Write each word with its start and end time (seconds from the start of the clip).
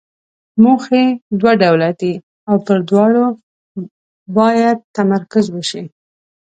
موخې 0.63 1.05
دوه 1.39 1.53
ډوله 1.61 1.89
دي 1.99 2.13
او 2.49 2.55
پر 2.65 2.77
دواړو 2.89 3.25
باید 4.37 4.77
تمرکز 4.97 5.45
وشي. 5.51 5.83